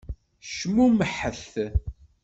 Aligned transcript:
Cmumḥet! 0.47 1.53